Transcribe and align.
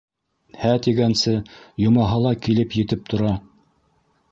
Һә 0.61 0.71
тигәнсе 0.87 1.33
йомаһы 1.85 2.17
ла 2.25 2.33
килеп 2.49 2.77
етеп 2.81 3.07
тора. 3.13 3.37